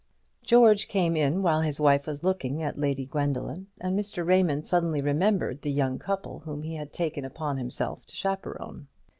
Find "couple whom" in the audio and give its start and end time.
5.99-6.63